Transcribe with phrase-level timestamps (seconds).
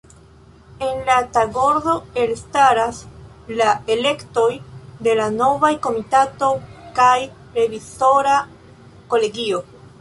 [0.79, 3.03] En la tagordo elstaras
[3.61, 4.47] la elektoj
[5.09, 6.51] de la novaj Komitato
[7.01, 7.15] kaj
[7.61, 8.37] revizora
[9.15, 9.67] kolegio.